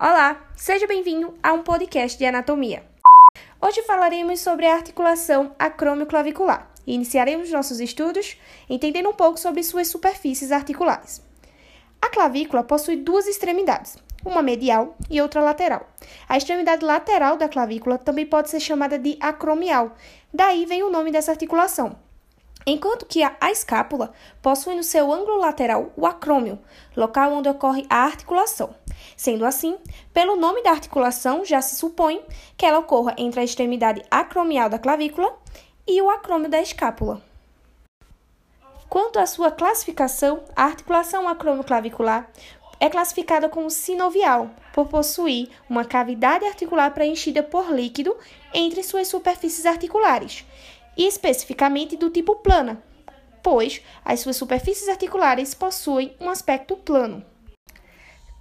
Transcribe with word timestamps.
Olá, 0.00 0.40
seja 0.54 0.86
bem-vindo 0.86 1.34
a 1.42 1.52
um 1.52 1.64
podcast 1.64 2.16
de 2.16 2.24
anatomia. 2.24 2.84
Hoje 3.60 3.82
falaremos 3.82 4.38
sobre 4.38 4.64
a 4.64 4.74
articulação 4.74 5.56
acromioclavicular 5.58 6.70
e 6.86 6.94
iniciaremos 6.94 7.50
nossos 7.50 7.80
estudos 7.80 8.38
entendendo 8.70 9.08
um 9.08 9.12
pouco 9.12 9.40
sobre 9.40 9.60
suas 9.64 9.88
superfícies 9.88 10.52
articulares. 10.52 11.20
A 12.00 12.08
clavícula 12.10 12.62
possui 12.62 12.94
duas 12.94 13.26
extremidades, 13.26 13.96
uma 14.24 14.40
medial 14.40 14.96
e 15.10 15.20
outra 15.20 15.42
lateral. 15.42 15.88
A 16.28 16.36
extremidade 16.36 16.84
lateral 16.84 17.36
da 17.36 17.48
clavícula 17.48 17.98
também 17.98 18.24
pode 18.24 18.50
ser 18.50 18.60
chamada 18.60 19.00
de 19.00 19.18
acromial, 19.20 19.96
daí 20.32 20.64
vem 20.64 20.84
o 20.84 20.90
nome 20.90 21.10
dessa 21.10 21.32
articulação 21.32 21.96
enquanto 22.68 23.06
que 23.06 23.22
a, 23.22 23.34
a 23.40 23.50
escápula 23.50 24.12
possui 24.42 24.74
no 24.74 24.82
seu 24.82 25.10
ângulo 25.10 25.38
lateral 25.38 25.90
o 25.96 26.06
acrômio, 26.06 26.58
local 26.94 27.32
onde 27.32 27.48
ocorre 27.48 27.86
a 27.88 28.04
articulação. 28.04 28.74
Sendo 29.16 29.44
assim, 29.44 29.76
pelo 30.12 30.36
nome 30.36 30.62
da 30.62 30.70
articulação 30.70 31.44
já 31.44 31.60
se 31.60 31.76
supõe 31.76 32.22
que 32.56 32.64
ela 32.64 32.78
ocorra 32.78 33.14
entre 33.18 33.40
a 33.40 33.44
extremidade 33.44 34.02
acromial 34.10 34.68
da 34.68 34.78
clavícula 34.78 35.36
e 35.86 36.00
o 36.02 36.10
acrômio 36.10 36.48
da 36.48 36.60
escápula. 36.60 37.22
Quanto 38.88 39.18
à 39.18 39.26
sua 39.26 39.50
classificação, 39.50 40.44
a 40.56 40.64
articulação 40.64 41.28
acromioclavicular 41.28 42.30
é 42.80 42.88
classificada 42.88 43.48
como 43.48 43.70
sinovial, 43.70 44.50
por 44.72 44.86
possuir 44.86 45.48
uma 45.68 45.84
cavidade 45.84 46.44
articular 46.44 46.90
preenchida 46.92 47.42
por 47.42 47.72
líquido 47.72 48.16
entre 48.54 48.82
suas 48.82 49.08
superfícies 49.08 49.66
articulares, 49.66 50.44
e 50.96 51.06
especificamente 51.06 51.96
do 51.96 52.10
tipo 52.10 52.36
plana, 52.36 52.82
pois 53.42 53.82
as 54.04 54.20
suas 54.20 54.36
superfícies 54.36 54.88
articulares 54.88 55.54
possuem 55.54 56.14
um 56.20 56.30
aspecto 56.30 56.76
plano. 56.76 57.24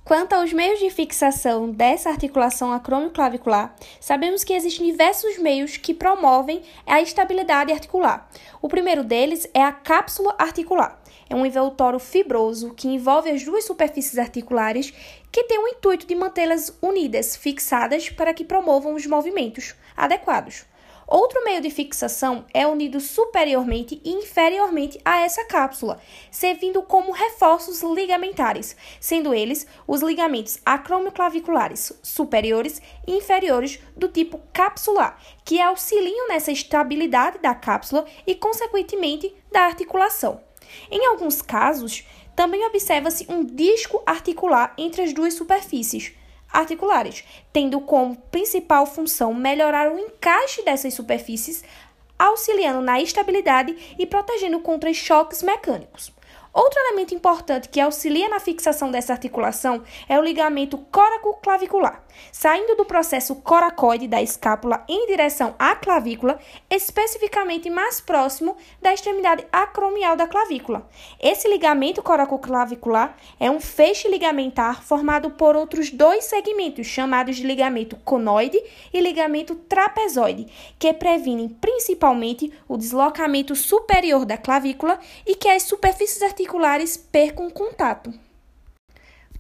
Quanto 0.07 0.31
aos 0.31 0.53
meios 0.53 0.79
de 0.79 0.89
fixação 0.89 1.70
dessa 1.70 2.09
articulação 2.09 2.71
acromioclavicular, 2.71 3.75
sabemos 3.99 4.41
que 4.41 4.53
existem 4.53 4.89
diversos 4.89 5.37
meios 5.37 5.76
que 5.76 5.93
promovem 5.93 6.62
a 6.85 7.01
estabilidade 7.01 7.73
articular. 7.73 8.26
O 8.62 8.70
primeiro 8.70 9.04
deles 9.04 9.49
é 9.54 9.62
a 9.62 9.73
cápsula 9.73 10.34
articular. 10.40 10.98
É 11.29 11.35
um 11.35 11.45
envoltório 11.45 11.99
fibroso 11.99 12.73
que 12.73 12.87
envolve 12.87 13.29
as 13.29 13.43
duas 13.43 13.65
superfícies 13.65 14.17
articulares 14.17 14.93
que 15.29 15.43
tem 15.43 15.59
o 15.59 15.67
intuito 15.67 16.07
de 16.07 16.15
mantê-las 16.15 16.73
unidas, 16.82 17.35
fixadas 17.35 18.10
para 18.10 18.34
que 18.34 18.45
promovam 18.45 18.93
os 18.93 19.05
movimentos 19.05 19.76
adequados. 19.93 20.63
Outro 21.08 21.41
meio 21.46 21.62
de 21.62 21.70
fixação 21.70 22.46
é 22.54 22.68
unido 22.68 23.00
superiormente 23.00 24.02
e 24.04 24.12
inferiormente 24.12 25.00
a 25.05 25.22
essa 25.22 25.46
cápsula, 25.46 26.02
servindo 26.30 26.84
como 26.84 27.13
reforços 27.13 27.82
ligamentares, 27.82 28.76
sendo 29.00 29.34
eles 29.34 29.66
os 29.88 30.02
ligamentos 30.02 30.60
acromioclaviculares 30.66 31.94
superiores 32.04 32.82
e 33.08 33.13
inferiores 33.13 33.80
do 33.96 34.10
tipo 34.10 34.41
capsular, 34.52 35.18
que 35.46 35.62
auxiliam 35.62 36.28
nessa 36.28 36.52
estabilidade 36.52 37.40
da 37.40 37.55
cápsula 37.55 38.05
e, 38.26 38.35
consequentemente, 38.35 39.34
da 39.50 39.62
articulação. 39.62 40.41
Em 40.91 41.05
alguns 41.05 41.41
casos, 41.41 42.04
também 42.35 42.66
observa-se 42.66 43.26
um 43.30 43.46
disco 43.46 44.04
articular 44.05 44.74
entre 44.78 45.04
as 45.04 45.13
duas 45.13 45.35
superfícies, 45.35 46.13
articulares, 46.51 47.23
tendo 47.51 47.79
como 47.81 48.15
principal 48.15 48.85
função 48.85 49.34
melhorar 49.34 49.91
o 49.91 49.99
encaixe 49.99 50.63
dessas 50.63 50.93
superfícies, 50.93 51.63
auxiliando 52.17 52.81
na 52.81 52.99
estabilidade 53.01 53.95
e 53.98 54.05
protegendo 54.05 54.59
contra 54.59 54.93
choques 54.93 55.43
mecânicos. 55.43 56.12
Outro 56.58 56.80
elemento 56.80 57.13
importante 57.13 57.70
que 57.70 57.80
auxilia 57.80 58.27
na 58.30 58.40
fixação 58.40 58.90
dessa 58.90 59.13
articulação 59.13 59.84
é 60.10 60.18
o 60.18 60.24
ligamento 60.24 60.80
coraco-clavicular. 60.91 62.04
Saindo 62.32 62.76
do 62.76 62.84
processo 62.84 63.36
coracoide 63.36 64.08
da 64.08 64.24
escápula 64.24 64.84
em 64.90 65.06
direção 65.06 65.53
à 65.59 65.75
clavícula, 65.75 66.40
especificamente 66.68 67.69
mais 67.69 68.02
próximo 68.02 68.58
da 68.81 68.91
extremidade 68.91 69.46
acromial 69.51 70.16
da 70.16 70.25
clavícula. 70.25 70.90
Esse 71.22 71.47
ligamento 71.47 72.01
coraco-clavicular 72.01 73.16
é 73.40 73.51
um 73.51 73.59
feixe 73.59 74.07
ligamentar 74.07 74.81
formado 74.81 75.29
por 75.29 75.56
outros 75.56 75.91
dois 75.91 76.23
segmentos, 76.23 76.88
chamados 76.88 77.35
de 77.35 77.46
ligamento 77.46 77.97
conoide 77.97 78.59
e 78.91 79.00
ligamento 79.00 79.53
trapezoide, 79.53 80.47
que 80.79 80.91
previnem 80.91 81.50
principalmente 81.50 82.51
o 82.67 82.78
deslocamento 82.78 83.56
superior 83.56 84.25
da 84.25 84.40
clavícula 84.40 85.00
e 85.23 85.35
que 85.35 85.50
as 85.50 85.62
superfícies 85.62 86.23
articulares 86.23 86.47
articulares 86.47 86.96
percam 86.96 87.50
contato. 87.50 88.13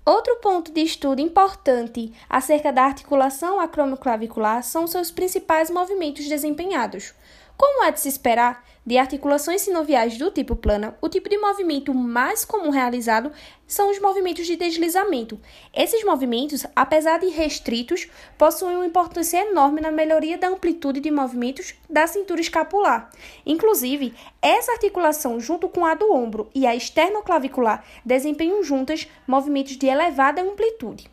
Outro 0.05 0.35
ponto 0.41 0.73
de 0.73 0.81
estudo 0.81 1.21
importante 1.21 2.13
acerca 2.29 2.71
da 2.71 2.83
articulação 2.83 3.61
acromioclavicular 3.61 4.61
são 4.61 4.85
seus 4.85 5.09
principais 5.09 5.69
movimentos 5.69 6.27
desempenhados. 6.27 7.13
Como 7.57 7.83
é 7.83 7.91
de 7.91 7.99
se 7.99 8.07
esperar, 8.07 8.63
de 8.85 8.99
articulações 8.99 9.61
sinoviais 9.61 10.15
do 10.15 10.29
tipo 10.29 10.55
plana, 10.55 10.95
o 11.01 11.09
tipo 11.09 11.27
de 11.27 11.39
movimento 11.39 11.91
mais 11.91 12.45
comum 12.45 12.69
realizado 12.69 13.31
são 13.65 13.89
os 13.89 13.99
movimentos 13.99 14.45
de 14.45 14.55
deslizamento. 14.55 15.39
Esses 15.73 16.05
movimentos, 16.05 16.67
apesar 16.75 17.19
de 17.19 17.29
restritos, 17.29 18.07
possuem 18.37 18.75
uma 18.75 18.85
importância 18.85 19.39
enorme 19.39 19.81
na 19.81 19.91
melhoria 19.91 20.37
da 20.37 20.49
amplitude 20.49 20.99
de 20.99 21.09
movimentos 21.09 21.73
da 21.89 22.05
cintura 22.05 22.39
escapular. 22.39 23.09
Inclusive, 23.43 24.13
essa 24.39 24.73
articulação, 24.73 25.39
junto 25.39 25.67
com 25.67 25.83
a 25.83 25.95
do 25.95 26.13
ombro 26.13 26.51
e 26.53 26.67
a 26.67 26.75
esternoclavicular, 26.75 27.83
desempenham 28.05 28.63
juntas 28.63 29.07
movimentos 29.25 29.75
de 29.77 29.87
elevada 29.87 30.43
amplitude. 30.43 31.09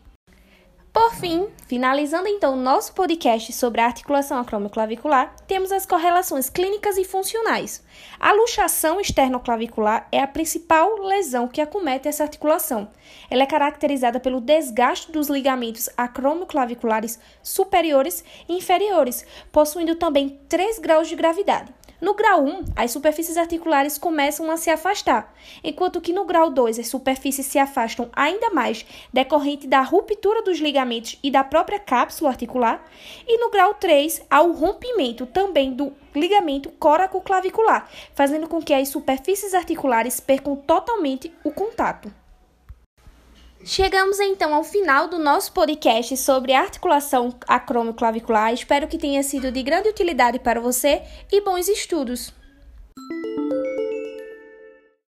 Por 0.94 1.12
fim, 1.12 1.48
finalizando 1.66 2.28
então 2.28 2.54
nosso 2.54 2.92
podcast 2.92 3.52
sobre 3.52 3.80
a 3.80 3.86
articulação 3.86 4.38
acromioclavicular, 4.38 5.34
temos 5.44 5.72
as 5.72 5.84
correlações 5.84 6.48
clínicas 6.48 6.96
e 6.96 7.04
funcionais. 7.04 7.82
A 8.20 8.32
luxação 8.32 9.00
externoclavicular 9.00 10.06
é 10.12 10.20
a 10.20 10.28
principal 10.28 10.94
lesão 11.00 11.48
que 11.48 11.60
acomete 11.60 12.06
essa 12.06 12.22
articulação. 12.22 12.88
Ela 13.28 13.42
é 13.42 13.46
caracterizada 13.46 14.20
pelo 14.20 14.40
desgaste 14.40 15.10
dos 15.10 15.26
ligamentos 15.26 15.90
acromioclaviculares 15.96 17.18
superiores 17.42 18.24
e 18.48 18.52
inferiores, 18.52 19.26
possuindo 19.50 19.96
também 19.96 20.38
três 20.48 20.78
graus 20.78 21.08
de 21.08 21.16
gravidade. 21.16 21.74
No 22.00 22.14
grau 22.14 22.44
1, 22.44 22.64
as 22.74 22.90
superfícies 22.90 23.36
articulares 23.36 23.96
começam 23.98 24.50
a 24.50 24.56
se 24.56 24.68
afastar, 24.68 25.32
enquanto 25.62 26.00
que 26.00 26.12
no 26.12 26.24
grau 26.24 26.50
2 26.50 26.78
as 26.78 26.88
superfícies 26.88 27.46
se 27.46 27.58
afastam 27.58 28.10
ainda 28.12 28.50
mais 28.50 28.84
decorrente 29.12 29.66
da 29.66 29.80
ruptura 29.80 30.42
dos 30.42 30.58
ligamentos 30.58 31.18
e 31.22 31.30
da 31.30 31.44
própria 31.44 31.78
cápsula 31.78 32.30
articular, 32.30 32.84
e 33.26 33.38
no 33.38 33.50
grau 33.50 33.74
3 33.74 34.22
há 34.28 34.42
o 34.42 34.52
rompimento 34.52 35.24
também 35.26 35.72
do 35.72 35.92
ligamento 36.14 36.70
coraco-clavicular, 36.72 37.88
fazendo 38.14 38.48
com 38.48 38.60
que 38.60 38.74
as 38.74 38.88
superfícies 38.88 39.54
articulares 39.54 40.20
percam 40.20 40.56
totalmente 40.56 41.32
o 41.44 41.50
contato. 41.50 42.23
Chegamos 43.66 44.20
então 44.20 44.54
ao 44.54 44.62
final 44.62 45.08
do 45.08 45.18
nosso 45.18 45.50
podcast 45.52 46.14
sobre 46.18 46.52
articulação 46.52 47.34
acromioclavicular. 47.48 48.52
Espero 48.52 48.86
que 48.86 48.98
tenha 48.98 49.22
sido 49.22 49.50
de 49.50 49.62
grande 49.62 49.88
utilidade 49.88 50.38
para 50.38 50.60
você 50.60 51.00
e 51.32 51.40
bons 51.40 51.66
estudos. 51.66 52.30